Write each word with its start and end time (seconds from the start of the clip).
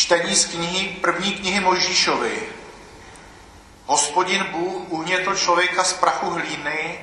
Čtení 0.00 0.34
z 0.34 0.44
knihy, 0.44 0.88
první 1.00 1.32
knihy 1.32 1.60
Mojžíšovi. 1.60 2.48
Hospodin 3.86 4.44
Bůh 4.44 4.82
uhnětl 4.88 5.36
člověka 5.36 5.84
z 5.84 5.92
prachu 5.92 6.30
hlíny 6.30 7.00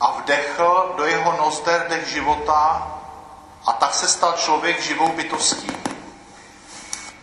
a 0.00 0.10
vdechl 0.12 0.94
do 0.96 1.04
jeho 1.04 1.36
nozder 1.36 1.86
dech 1.88 2.08
života 2.08 2.88
a 3.66 3.72
tak 3.72 3.94
se 3.94 4.08
stal 4.08 4.32
člověk 4.32 4.82
živou 4.82 5.12
bytostí. 5.12 5.72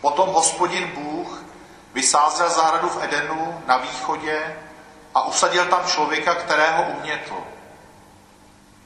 Potom 0.00 0.28
hospodin 0.28 0.86
Bůh 0.94 1.44
vysázel 1.94 2.50
zahradu 2.50 2.88
v 2.88 3.02
Edenu 3.02 3.62
na 3.66 3.76
východě 3.76 4.56
a 5.14 5.26
usadil 5.26 5.66
tam 5.66 5.86
člověka, 5.86 6.34
kterého 6.34 6.82
umětl. 6.82 7.36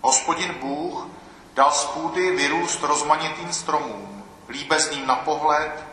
Hospodin 0.00 0.54
Bůh 0.54 1.06
dal 1.54 1.72
z 1.72 1.84
půdy 1.84 2.36
vyrůst 2.36 2.82
rozmanitým 2.82 3.52
stromům, 3.52 4.24
líbezným 4.48 5.06
na 5.06 5.16
pohled, 5.16 5.91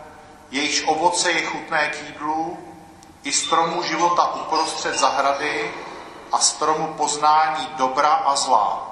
jejichž 0.51 0.83
ovoce 0.87 1.31
je 1.31 1.45
chutné 1.45 1.89
k 1.89 2.03
jídlu, 2.07 2.57
i 3.23 3.31
stromu 3.31 3.83
života 3.83 4.33
uprostřed 4.33 4.99
zahrady 4.99 5.73
a 6.31 6.39
stromu 6.39 6.93
poznání 6.93 7.67
dobra 7.77 8.09
a 8.09 8.35
zla. 8.35 8.85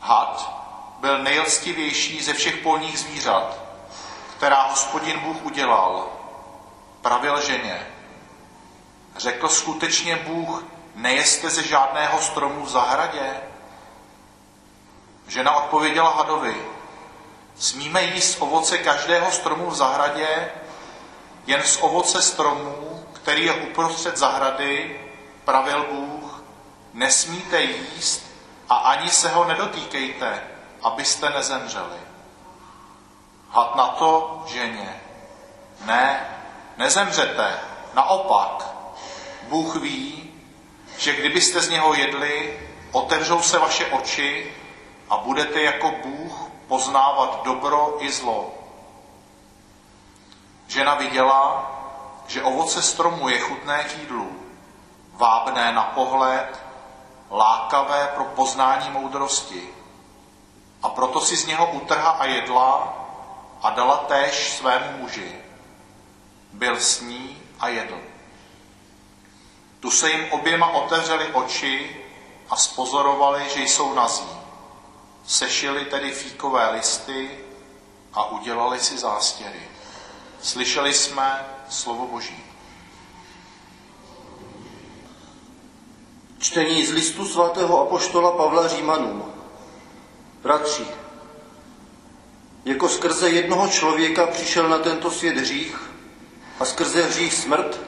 Had 0.00 0.52
byl 0.98 1.18
nejlstivější 1.18 2.22
ze 2.22 2.32
všech 2.32 2.56
polních 2.56 2.98
zvířat, 2.98 3.58
která 4.36 4.62
hospodin 4.62 5.20
Bůh 5.20 5.44
udělal. 5.44 6.06
Pravil 7.02 7.40
ženě. 7.40 7.86
Řekl 9.16 9.48
skutečně 9.48 10.16
Bůh, 10.16 10.64
nejeste 10.94 11.50
ze 11.50 11.62
žádného 11.62 12.20
stromu 12.20 12.64
v 12.64 12.68
zahradě? 12.68 13.40
Žena 15.28 15.56
odpověděla 15.56 16.10
hadovi, 16.10 16.66
smíme 17.58 18.02
jíst 18.02 18.36
ovoce 18.40 18.78
každého 18.78 19.32
stromu 19.32 19.70
v 19.70 19.74
zahradě, 19.74 20.50
jen 21.46 21.62
z 21.62 21.78
ovoce 21.80 22.22
stromu, 22.22 23.04
který 23.12 23.44
je 23.44 23.52
uprostřed 23.52 24.16
zahrady, 24.16 25.00
pravil 25.44 25.86
Bůh, 25.90 26.42
nesmíte 26.92 27.62
jíst 27.62 28.30
a 28.68 28.74
ani 28.74 29.10
se 29.10 29.28
ho 29.28 29.44
nedotýkejte, 29.44 30.42
abyste 30.82 31.30
nezemřeli. 31.30 31.98
Had 33.50 33.76
na 33.76 33.86
to 33.86 34.42
ženě. 34.46 35.00
Ne, 35.84 36.28
nezemřete, 36.76 37.58
naopak. 37.94 38.74
Bůh 39.42 39.76
ví, 39.76 40.30
že 40.98 41.16
kdybyste 41.16 41.60
z 41.60 41.68
něho 41.68 41.94
jedli, 41.94 42.60
otevřou 42.92 43.42
se 43.42 43.58
vaše 43.58 43.86
oči 43.86 44.54
a 45.10 45.16
budete 45.16 45.62
jako 45.62 45.90
Bůh 45.90 46.48
poznávat 46.68 47.44
dobro 47.44 47.96
i 47.98 48.12
zlo. 48.12 48.54
Žena 50.66 50.94
viděla, 50.94 51.70
že 52.26 52.42
ovoce 52.42 52.82
stromu 52.82 53.28
je 53.28 53.40
chutné 53.40 53.84
k 53.84 53.98
jídlu, 53.98 54.32
vábné 55.12 55.72
na 55.72 55.82
pohled, 55.82 56.62
lákavé 57.30 58.08
pro 58.14 58.24
poznání 58.24 58.90
moudrosti. 58.90 59.68
A 60.82 60.88
proto 60.88 61.20
si 61.20 61.36
z 61.36 61.46
něho 61.46 61.70
utrha 61.70 62.10
a 62.10 62.24
jedla 62.24 62.94
a 63.62 63.70
dala 63.70 63.96
též 63.96 64.52
svému 64.52 64.98
muži. 64.98 65.38
Byl 66.52 66.80
s 66.80 67.00
ní 67.00 67.42
a 67.60 67.68
jedl. 67.68 67.98
Tu 69.80 69.90
se 69.90 70.10
jim 70.10 70.32
oběma 70.32 70.68
otevřeli 70.68 71.26
oči 71.32 72.04
a 72.50 72.56
spozorovali, 72.56 73.48
že 73.48 73.62
jsou 73.62 73.94
nazí. 73.94 74.37
Sešili 75.28 75.84
tedy 75.84 76.10
fíkové 76.12 76.70
listy 76.70 77.30
a 78.12 78.30
udělali 78.30 78.80
si 78.80 78.98
zástěry. 78.98 79.68
Slyšeli 80.42 80.94
jsme 80.94 81.46
slovo 81.68 82.06
Boží. 82.06 82.44
Čtení 86.38 86.86
z 86.86 86.92
listu 86.92 87.26
svatého 87.26 87.80
apoštola 87.80 88.32
Pavla 88.36 88.68
Římanům. 88.68 89.32
Bratři, 90.42 90.86
jako 92.64 92.88
skrze 92.88 93.30
jednoho 93.30 93.68
člověka 93.68 94.26
přišel 94.26 94.68
na 94.68 94.78
tento 94.78 95.10
svět 95.10 95.36
hřích 95.36 95.90
a 96.60 96.64
skrze 96.64 97.02
hřích 97.02 97.34
smrt, 97.34 97.80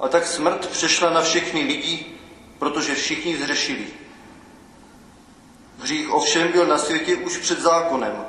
a 0.00 0.08
tak 0.08 0.26
smrt 0.26 0.66
přešla 0.68 1.10
na 1.10 1.22
všechny 1.22 1.60
lidi, 1.60 2.06
protože 2.58 2.94
všichni 2.94 3.36
zřešili. 3.36 3.86
Hřích 5.82 6.12
ovšem 6.12 6.52
byl 6.52 6.66
na 6.66 6.78
světě 6.78 7.16
už 7.16 7.38
před 7.38 7.60
zákonem, 7.60 8.26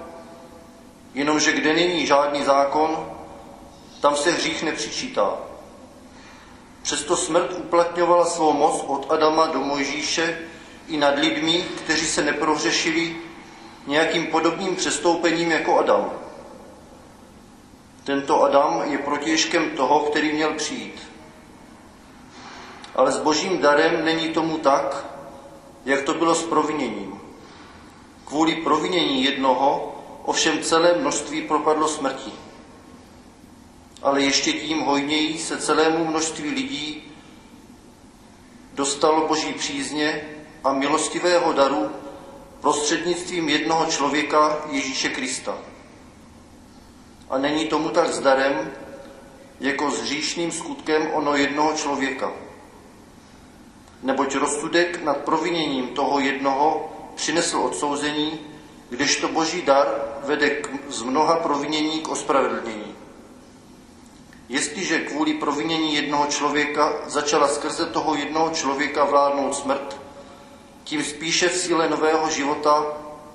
jenomže 1.13 1.51
kde 1.51 1.73
není 1.73 2.05
žádný 2.05 2.43
zákon, 2.43 3.13
tam 4.01 4.15
se 4.15 4.31
hřích 4.31 4.63
nepřičítá. 4.63 5.37
Přesto 6.81 7.17
smrt 7.17 7.53
uplatňovala 7.57 8.25
svou 8.25 8.53
moc 8.53 8.83
od 8.87 9.11
Adama 9.11 9.47
do 9.47 9.59
Mojžíše 9.59 10.39
i 10.87 10.97
nad 10.97 11.19
lidmi, 11.19 11.65
kteří 11.83 12.05
se 12.05 12.21
neprohřešili 12.21 13.15
nějakým 13.87 14.27
podobným 14.27 14.75
přestoupením 14.75 15.51
jako 15.51 15.79
Adam. 15.79 16.11
Tento 18.03 18.43
Adam 18.43 18.81
je 18.85 18.97
protěžkem 18.97 19.69
toho, 19.69 19.99
který 19.99 20.33
měl 20.33 20.53
přijít. 20.53 21.01
Ale 22.95 23.11
s 23.11 23.17
božím 23.17 23.57
darem 23.57 24.05
není 24.05 24.29
tomu 24.29 24.57
tak, 24.57 25.05
jak 25.85 26.01
to 26.01 26.13
bylo 26.13 26.35
s 26.35 26.43
proviněním. 26.43 27.22
Kvůli 28.25 28.55
provinění 28.55 29.23
jednoho 29.23 29.95
ovšem 30.25 30.61
celé 30.61 30.93
množství 30.93 31.41
propadlo 31.41 31.87
smrti. 31.87 32.31
Ale 34.01 34.21
ještě 34.21 34.53
tím 34.53 34.79
hojněji 34.79 35.37
se 35.37 35.57
celému 35.57 36.05
množství 36.05 36.49
lidí 36.49 37.13
dostalo 38.73 39.27
boží 39.27 39.53
přízně 39.53 40.21
a 40.63 40.73
milostivého 40.73 41.53
daru 41.53 41.89
prostřednictvím 42.61 43.49
jednoho 43.49 43.85
člověka 43.85 44.65
Ježíše 44.71 45.09
Krista. 45.09 45.57
A 47.29 47.37
není 47.37 47.65
tomu 47.65 47.89
tak 47.89 48.13
s 48.13 48.19
darem, 48.19 48.71
jako 49.59 49.91
s 49.91 50.01
hříšným 50.01 50.51
skutkem 50.51 51.07
ono 51.13 51.35
jednoho 51.35 51.73
člověka. 51.73 52.31
Neboť 54.03 54.35
rozsudek 54.35 55.03
nad 55.03 55.17
proviněním 55.17 55.87
toho 55.87 56.19
jednoho 56.19 56.92
přinesl 57.15 57.57
odsouzení, 57.57 58.39
kdežto 58.89 59.27
boží 59.27 59.61
dar 59.61 59.87
vede 60.23 60.49
k, 60.49 60.69
z 60.89 61.01
mnoha 61.01 61.35
provinění 61.35 61.99
k 62.01 62.09
ospravedlnění. 62.09 62.95
Jestliže 64.49 64.99
kvůli 64.99 65.33
provinění 65.33 65.95
jednoho 65.95 66.25
člověka 66.25 66.93
začala 67.07 67.47
skrze 67.47 67.85
toho 67.85 68.15
jednoho 68.15 68.49
člověka 68.49 69.05
vládnout 69.05 69.55
smrt, 69.55 69.97
tím 70.83 71.03
spíše 71.03 71.49
v 71.49 71.57
síle 71.57 71.89
nového 71.89 72.29
života 72.29 72.85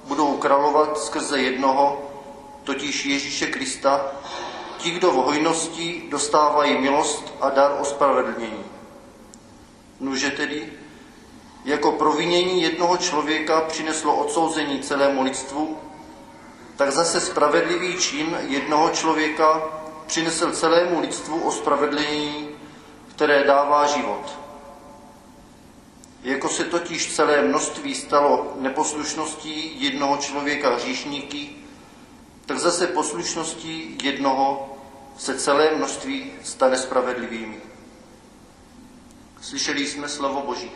budou 0.04 0.36
královat 0.36 0.98
skrze 0.98 1.40
jednoho, 1.40 2.10
totiž 2.64 3.04
Ježíše 3.04 3.46
Krista, 3.46 4.06
ti, 4.78 4.90
kdo 4.90 5.10
v 5.10 5.14
hojnosti 5.14 6.02
dostávají 6.10 6.78
milost 6.78 7.34
a 7.40 7.50
dar 7.50 7.76
ospravedlnění. 7.80 8.64
Nuže 10.00 10.30
tedy, 10.30 10.72
jako 11.64 11.92
provinění 11.92 12.62
jednoho 12.62 12.96
člověka 12.96 13.60
přineslo 13.60 14.16
odsouzení 14.16 14.80
celému 14.82 15.22
lidstvu, 15.22 15.78
tak 16.76 16.92
zase 16.92 17.20
spravedlivý 17.20 17.96
čin 17.96 18.38
jednoho 18.48 18.90
člověka 18.90 19.62
přinesl 20.06 20.52
celému 20.52 21.00
lidstvu 21.00 21.40
ospravedlnění, 21.40 22.48
které 23.08 23.44
dává 23.44 23.86
život. 23.86 24.38
Jako 26.22 26.48
se 26.48 26.64
totiž 26.64 27.14
celé 27.14 27.42
množství 27.42 27.94
stalo 27.94 28.52
neposlušností 28.60 29.82
jednoho 29.84 30.16
člověka 30.16 30.74
hříšníky, 30.74 31.50
tak 32.46 32.58
zase 32.58 32.86
poslušností 32.86 33.98
jednoho 34.02 34.68
se 35.18 35.38
celé 35.38 35.70
množství 35.76 36.32
stane 36.42 36.76
spravedlivými. 36.76 37.60
Slyšeli 39.40 39.86
jsme 39.86 40.08
slovo 40.08 40.42
Boží. 40.46 40.70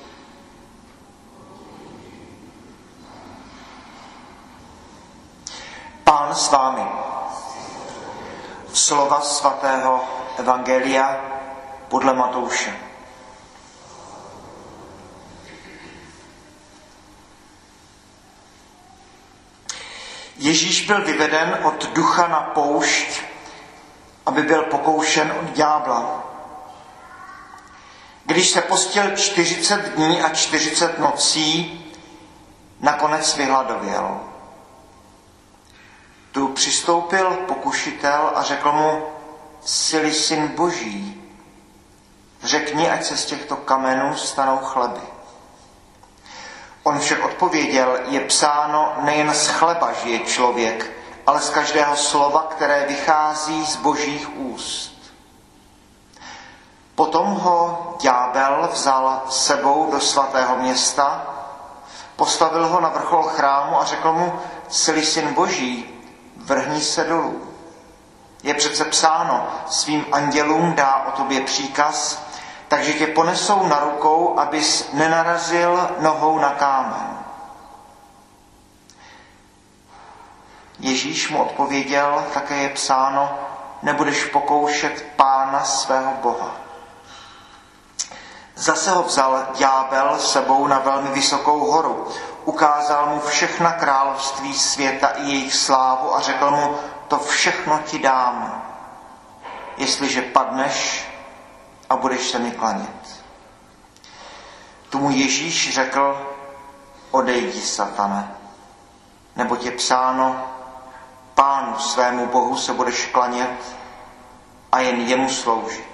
S 6.35 6.51
vámi. 6.51 6.83
Slova 8.73 9.21
svatého 9.21 10.05
Evangelia 10.39 11.21
podle 11.89 12.15
Matouše. 12.15 12.77
Ježíš 20.37 20.87
byl 20.87 21.05
vyveden 21.05 21.59
od 21.63 21.93
ducha 21.93 22.29
na 22.29 22.41
poušť, 22.41 23.23
aby 24.27 24.43
byl 24.43 24.63
pokoušen 24.63 25.33
od 25.43 25.51
ďábla. 25.51 26.25
Když 28.25 28.51
se 28.51 28.61
postil 28.61 29.17
40 29.17 29.77
dní 29.77 30.23
a 30.23 30.29
40 30.29 30.99
nocí, 30.99 31.81
nakonec 32.81 33.37
vyhladověl. 33.37 34.32
Tu 36.33 36.49
přistoupil 36.49 37.31
pokušitel 37.31 38.33
a 38.35 38.43
řekl 38.43 38.73
mu, 38.73 39.03
sily 39.65 40.15
syn 40.15 40.49
boží, 40.49 41.23
řekni, 42.43 42.91
ať 42.91 43.05
se 43.05 43.17
z 43.17 43.27
těchto 43.27 43.57
kamenů 43.57 44.17
stanou 44.17 44.59
chleby. 44.59 45.01
On 46.83 46.99
však 46.99 47.25
odpověděl, 47.25 47.99
je 48.09 48.21
psáno, 48.21 48.93
nejen 49.01 49.35
z 49.35 49.49
chleba 49.49 49.93
žije 49.93 50.19
člověk, 50.19 50.91
ale 51.27 51.41
z 51.41 51.51
každého 51.51 51.97
slova, 51.97 52.47
které 52.51 52.87
vychází 52.87 53.67
z 53.67 53.77
božích 53.77 54.37
úst. 54.37 54.93
Potom 56.95 57.27
ho 57.27 57.97
ďábel 58.01 58.69
vzal 58.73 59.23
sebou 59.29 59.91
do 59.93 60.01
svatého 60.01 60.57
města, 60.57 61.27
postavil 62.17 62.67
ho 62.67 62.81
na 62.81 62.89
vrchol 62.89 63.23
chrámu 63.23 63.81
a 63.81 63.85
řekl 63.85 64.13
mu, 64.13 64.33
sily 64.69 65.05
syn 65.05 65.35
boží, 65.35 65.92
vrhni 66.43 66.81
se 66.81 67.05
dolů. 67.05 67.49
Je 68.43 68.55
přece 68.55 68.85
psáno, 68.85 69.49
svým 69.69 70.07
andělům 70.13 70.75
dá 70.75 71.05
o 71.09 71.11
tobě 71.11 71.41
příkaz, 71.41 72.23
takže 72.69 72.93
tě 72.93 73.07
ponesou 73.07 73.67
na 73.67 73.81
rukou, 73.81 74.39
abys 74.39 74.89
nenarazil 74.93 75.91
nohou 76.01 76.39
na 76.39 76.51
kámen. 76.51 77.19
Ježíš 80.79 81.31
mu 81.31 81.43
odpověděl, 81.43 82.25
také 82.35 82.57
je 82.57 82.69
psáno, 82.69 83.39
nebudeš 83.83 84.25
pokoušet 84.25 85.05
pána 85.17 85.65
svého 85.65 86.13
Boha. 86.23 86.57
Zase 88.55 88.91
ho 88.91 89.03
vzal 89.03 89.47
ďábel 89.55 90.19
sebou 90.19 90.67
na 90.67 90.79
velmi 90.79 91.09
vysokou 91.11 91.61
horu. 91.61 92.09
Ukázal 92.45 93.07
mu 93.07 93.21
všechna 93.21 93.73
království 93.73 94.55
světa 94.55 95.09
i 95.09 95.23
jejich 95.23 95.55
slávu 95.55 96.15
a 96.17 96.21
řekl 96.21 96.51
mu, 96.51 96.77
to 97.09 97.19
všechno 97.19 97.79
ti 97.79 97.99
dám, 97.99 98.63
jestliže 99.77 100.23
padneš 100.23 101.07
a 101.91 101.97
budeš 101.97 102.31
se 102.31 102.39
mi 102.39 102.51
klanět. 102.51 103.23
Tomu 104.91 105.11
Ježíš 105.11 105.75
řekl, 105.75 106.33
odejdi, 107.11 107.61
satane, 107.61 108.35
nebo 109.37 109.57
je 109.61 109.71
psáno, 109.71 110.47
pánu 111.35 111.79
svému 111.79 112.27
Bohu 112.27 112.57
se 112.57 112.73
budeš 112.73 113.07
klanět 113.07 113.77
a 114.73 114.81
jen 114.81 115.01
jemu 115.01 115.29
sloužit. 115.29 115.93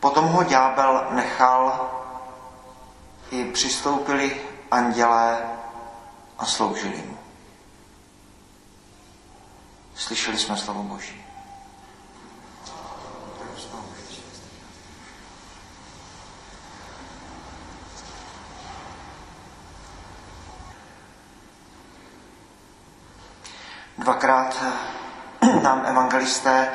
Potom 0.00 0.28
ho 0.28 0.42
ďábel 0.42 1.06
nechal, 1.10 1.90
i 3.30 3.44
přistoupili 3.44 4.40
andělé 4.70 5.42
a 6.38 6.46
sloužili 6.46 6.96
mu. 6.96 7.18
Slyšeli 9.94 10.38
jsme 10.38 10.56
slovo 10.56 10.82
Boží. 10.82 11.24
Dvakrát 23.98 24.64
nám 25.62 25.82
evangelisté 25.86 26.68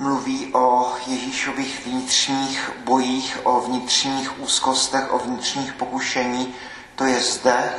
mluví 0.00 0.54
o 0.54 0.92
Ježíšových 1.06 1.86
vnitřních 1.86 2.70
bojích, 2.84 3.38
o 3.42 3.60
vnitřních 3.60 4.40
úzkostech, 4.40 5.12
o 5.12 5.18
vnitřních 5.18 5.72
pokušení. 5.72 6.54
To 6.94 7.04
je 7.04 7.20
zde 7.20 7.74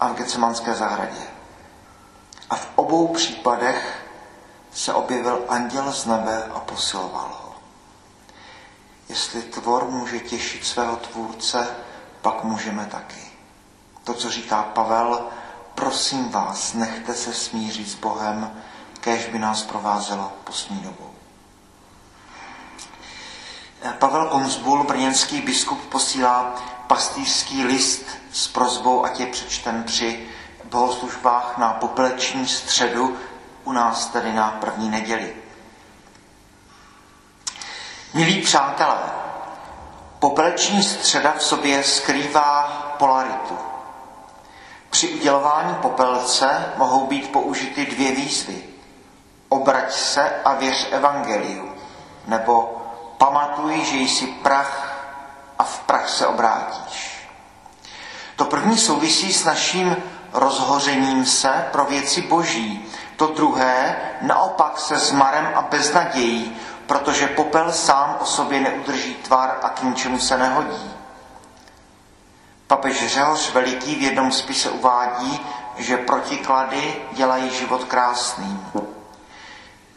a 0.00 0.08
v 0.08 0.14
Gecemanské 0.14 0.74
zahradě. 0.74 1.20
A 2.50 2.56
v 2.56 2.68
obou 2.74 3.08
případech 3.08 4.08
se 4.72 4.94
objevil 4.94 5.44
anděl 5.48 5.92
z 5.92 6.06
nebe 6.06 6.44
a 6.54 6.60
posiloval 6.60 7.38
ho. 7.42 7.54
Jestli 9.08 9.42
tvor 9.42 9.90
může 9.90 10.18
těšit 10.18 10.64
svého 10.64 10.96
tvůrce, 10.96 11.68
pak 12.22 12.44
můžeme 12.44 12.86
taky. 12.86 13.20
To, 14.04 14.14
co 14.14 14.30
říká 14.30 14.62
Pavel, 14.62 15.28
prosím 15.74 16.30
vás, 16.30 16.74
nechte 16.74 17.14
se 17.14 17.34
smířit 17.34 17.88
s 17.88 17.94
Bohem, 17.94 18.62
kež 19.00 19.26
by 19.26 19.38
nás 19.38 19.62
provázelo 19.62 20.32
poslední 20.44 20.80
dobou. 20.80 21.15
Pavel 23.92 24.26
Konzbul, 24.26 24.84
brněnský 24.84 25.40
biskup, 25.40 25.86
posílá 25.88 26.54
pastýřský 26.86 27.64
list 27.64 28.04
s 28.32 28.48
prozbou, 28.48 29.04
ať 29.04 29.20
je 29.20 29.26
přečten 29.26 29.84
při 29.84 30.28
bohoslužbách 30.64 31.58
na 31.58 31.72
popeleční 31.72 32.46
středu, 32.48 33.16
u 33.64 33.72
nás 33.72 34.06
tedy 34.06 34.32
na 34.32 34.50
první 34.50 34.88
neděli. 34.88 35.36
Milí 38.14 38.42
přátelé, 38.42 38.98
popeleční 40.18 40.82
středa 40.82 41.32
v 41.38 41.42
sobě 41.42 41.82
skrývá 41.84 42.62
polaritu. 42.98 43.58
Při 44.90 45.08
udělování 45.08 45.74
popelce 45.74 46.72
mohou 46.76 47.06
být 47.06 47.32
použity 47.32 47.86
dvě 47.86 48.12
výzvy. 48.12 48.62
Obrať 49.48 49.92
se 49.92 50.30
a 50.44 50.54
věř 50.54 50.88
evangeliu, 50.90 51.72
nebo 52.26 52.75
pamatuj, 53.18 53.84
že 53.84 53.96
jsi 53.96 54.26
prach 54.26 54.96
a 55.58 55.64
v 55.64 55.78
prach 55.78 56.08
se 56.08 56.26
obrátíš. 56.26 57.28
To 58.36 58.44
první 58.44 58.78
souvisí 58.78 59.32
s 59.32 59.44
naším 59.44 59.96
rozhořením 60.32 61.26
se 61.26 61.68
pro 61.72 61.84
věci 61.84 62.22
boží. 62.22 62.84
To 63.16 63.26
druhé 63.26 63.96
naopak 64.20 64.78
se 64.80 64.98
zmarem 64.98 65.52
a 65.54 65.62
beznadějí, 65.62 66.56
protože 66.86 67.26
popel 67.26 67.72
sám 67.72 68.16
o 68.20 68.24
sobě 68.24 68.60
neudrží 68.60 69.14
tvar 69.14 69.58
a 69.62 69.68
k 69.68 69.82
ničemu 69.82 70.18
se 70.18 70.38
nehodí. 70.38 70.90
Papež 72.66 73.06
Řehoř 73.06 73.52
Veliký 73.52 73.94
v 73.94 74.02
jednom 74.02 74.32
spise 74.32 74.70
uvádí, 74.70 75.40
že 75.76 75.96
protiklady 75.96 76.94
dělají 77.12 77.50
život 77.50 77.84
krásným. 77.84 78.66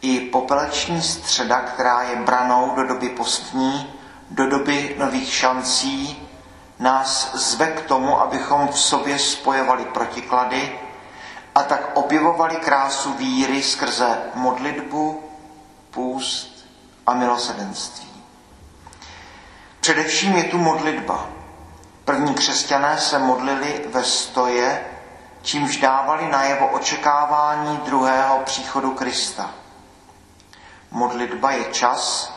I 0.01 0.19
popeleční 0.19 1.01
středa, 1.01 1.59
která 1.59 2.01
je 2.01 2.15
branou 2.15 2.75
do 2.75 2.87
doby 2.87 3.09
postní, 3.09 3.93
do 4.31 4.49
doby 4.49 4.95
nových 4.99 5.33
šancí, 5.33 6.27
nás 6.79 7.35
zve 7.35 7.67
k 7.67 7.81
tomu, 7.81 8.21
abychom 8.21 8.67
v 8.67 8.79
sobě 8.79 9.19
spojovali 9.19 9.85
protiklady 9.85 10.79
a 11.55 11.63
tak 11.63 11.91
objevovali 11.93 12.55
krásu 12.55 13.13
víry 13.13 13.63
skrze 13.63 14.17
modlitbu, 14.35 15.23
půst 15.91 16.65
a 17.07 17.13
milosedenství. 17.13 18.09
Především 19.79 20.35
je 20.37 20.43
tu 20.43 20.57
modlitba. 20.57 21.25
První 22.05 22.33
křesťané 22.33 22.97
se 22.97 23.19
modlili 23.19 23.81
ve 23.93 24.03
stoje, 24.03 24.85
čímž 25.41 25.77
dávali 25.77 26.27
najevo 26.31 26.67
očekávání 26.67 27.77
druhého 27.77 28.39
příchodu 28.39 28.91
Krista. 28.91 29.51
Modlitba 30.91 31.51
je 31.51 31.63
čas, 31.63 32.33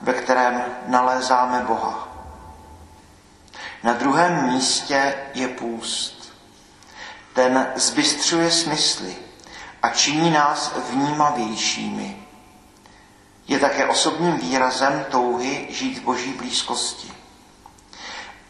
ve 0.00 0.12
kterém 0.12 0.64
nalézáme 0.86 1.60
Boha. 1.66 2.08
Na 3.82 3.92
druhém 3.92 4.52
místě 4.52 5.14
je 5.34 5.48
půst. 5.48 6.32
Ten 7.34 7.72
zbystřuje 7.76 8.50
smysly 8.50 9.16
a 9.82 9.88
činí 9.88 10.30
nás 10.30 10.72
vnímavějšími. 10.90 12.26
Je 13.48 13.58
také 13.58 13.86
osobním 13.86 14.36
výrazem 14.38 15.04
touhy 15.10 15.66
žít 15.70 15.98
v 15.98 16.02
boží 16.02 16.32
blízkosti. 16.32 17.12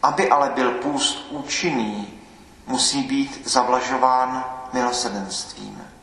Aby 0.03 0.29
ale 0.29 0.49
byl 0.49 0.71
půst 0.71 1.25
účinný, 1.29 2.19
musí 2.67 3.01
být 3.03 3.47
zavlažován 3.47 4.45
milosedenstvím. 4.73 5.94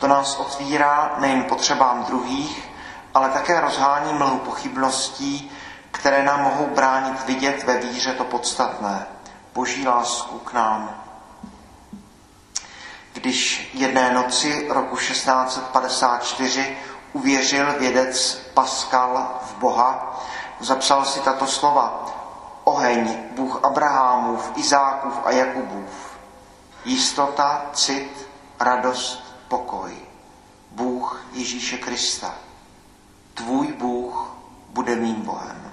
To 0.00 0.06
nás 0.06 0.36
otvírá 0.36 1.14
nejen 1.18 1.44
potřebám 1.44 2.04
druhých, 2.04 2.68
ale 3.14 3.28
také 3.28 3.60
rozhání 3.60 4.12
mlhu 4.12 4.38
pochybností, 4.38 5.52
které 5.90 6.22
nám 6.22 6.42
mohou 6.42 6.66
bránit 6.66 7.26
vidět 7.26 7.64
ve 7.64 7.78
víře 7.78 8.12
to 8.12 8.24
podstatné, 8.24 9.06
boží 9.54 9.86
lásku 9.86 10.38
k 10.38 10.52
nám. 10.52 11.02
Když 13.12 13.70
jedné 13.74 14.12
noci 14.12 14.68
roku 14.70 14.96
1654 14.96 16.76
uvěřil 17.12 17.78
vědec 17.78 18.34
Pascal 18.54 19.38
v 19.42 19.54
Boha, 19.54 20.20
zapsal 20.60 21.04
si 21.04 21.20
tato 21.20 21.46
slova. 21.46 22.06
Oheň, 22.64 23.18
Bůh 23.36 23.64
Abrahamův, 23.64 24.52
Izákův 24.56 25.14
a 25.24 25.30
Jakubův. 25.30 25.90
Jistota, 26.84 27.62
cit, 27.72 28.28
radost, 28.60 29.29
pokoj. 29.50 29.96
Bůh 30.70 31.24
Ježíše 31.32 31.78
Krista. 31.78 32.34
Tvůj 33.34 33.72
Bůh 33.72 34.34
bude 34.68 34.96
mým 34.96 35.22
Bohem. 35.22 35.72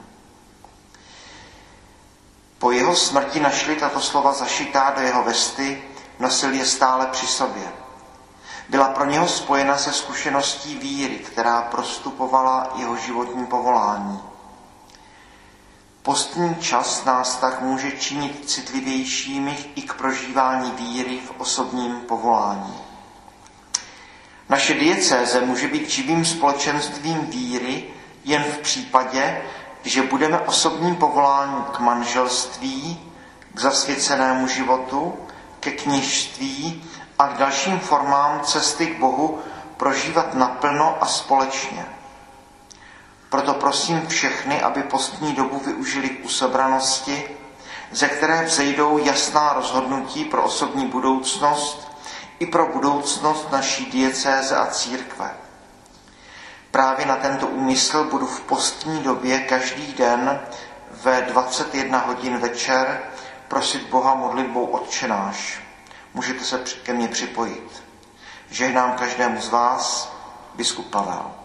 Po 2.60 2.72
jeho 2.72 2.96
smrti 2.96 3.40
našli 3.40 3.76
tato 3.76 4.02
slova 4.02 4.34
zašitá 4.34 4.90
do 4.90 5.02
jeho 5.02 5.24
vesty 5.24 5.84
nosil 6.20 6.54
je 6.54 6.66
stále 6.66 7.08
při 7.08 7.28
sobě. 7.28 7.74
Byla 8.70 8.88
pro 8.90 9.06
něho 9.06 9.28
spojena 9.28 9.78
se 9.78 9.94
zkušeností 9.94 10.76
víry, 10.78 11.16
která 11.20 11.62
prostupovala 11.62 12.74
jeho 12.76 12.98
životní 12.98 13.46
povolání. 13.46 14.24
Postní 16.02 16.56
čas 16.56 17.06
nás 17.06 17.36
tak 17.38 17.62
může 17.62 17.92
činit 17.92 18.50
citlivějšími 18.50 19.72
i 19.76 19.82
k 19.82 19.94
prožívání 19.94 20.72
víry 20.72 21.20
v 21.20 21.32
osobním 21.38 22.02
povolání. 22.02 22.87
Naše 24.50 24.74
diecéze 24.74 25.42
může 25.42 25.68
být 25.68 25.90
živým 25.90 26.26
společenstvím 26.26 27.26
víry 27.26 27.84
jen 28.26 28.44
v 28.44 28.58
případě, 28.58 29.42
že 29.84 30.02
budeme 30.04 30.40
osobním 30.40 30.96
povoláním 30.96 31.64
k 31.64 31.80
manželství, 31.80 33.00
k 33.54 33.60
zasvěcenému 33.60 34.48
životu, 34.48 35.16
ke 35.60 35.72
kněžství 35.72 36.84
a 37.20 37.28
k 37.28 37.38
dalším 37.38 37.80
formám 37.80 38.42
cesty 38.44 38.88
k 38.88 39.00
Bohu 39.00 39.40
prožívat 39.78 40.34
naplno 40.34 40.98
a 41.02 41.06
společně. 41.06 41.86
Proto 43.30 43.54
prosím 43.54 44.08
všechny, 44.08 44.62
aby 44.62 44.84
postní 44.84 45.34
dobu 45.34 45.60
využili 45.66 46.10
k 46.10 46.26
usobranosti, 46.26 47.24
ze 47.92 48.08
které 48.08 48.46
vzejdou 48.46 48.98
jasná 48.98 49.54
rozhodnutí 49.54 50.26
pro 50.26 50.44
osobní 50.44 50.86
budoucnost 50.86 51.97
i 52.40 52.46
pro 52.46 52.68
budoucnost 52.68 53.52
naší 53.52 53.86
diecéze 53.86 54.56
a 54.56 54.66
církve. 54.66 55.34
Právě 56.72 57.06
na 57.06 57.16
tento 57.16 57.48
úmysl 57.48 58.04
budu 58.04 58.26
v 58.26 58.42
postní 58.42 59.04
době 59.04 59.40
každý 59.40 59.94
den 59.94 60.40
ve 60.92 61.22
21 61.22 62.00
hodin 62.00 62.38
večer 62.38 63.02
prosit 63.48 63.90
Boha 63.90 64.16
modlitbou 64.16 64.66
odčenáš. 64.66 65.60
Můžete 66.14 66.44
se 66.44 66.64
ke 66.84 66.94
mně 66.94 67.08
připojit. 67.08 67.84
Žehnám 68.50 68.92
každému 68.92 69.42
z 69.42 69.50
vás, 69.50 70.14
biskup 70.56 70.90
Pavel. 70.90 71.37